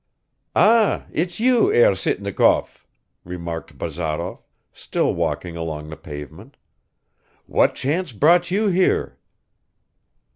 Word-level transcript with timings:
"Ah, 0.55 1.05
it's 1.11 1.39
you, 1.39 1.67
Herr 1.69 1.93
Sitnikov," 1.93 2.87
remarked 3.23 3.77
Bazarov, 3.77 4.39
still 4.73 5.13
walking 5.13 5.55
along 5.55 5.89
the 5.89 5.95
pavement. 5.95 6.57
"What 7.45 7.75
chance 7.75 8.11
brought 8.11 8.49
you 8.49 8.65
here?" 8.69 9.19